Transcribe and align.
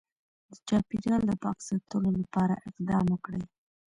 د 0.51 0.53
چاپیریال 0.67 1.21
د 1.27 1.31
پاک 1.43 1.57
ساتلو 1.67 2.09
لپاره 2.21 2.55
اقدام 2.69 3.05
وکړي 3.09 3.43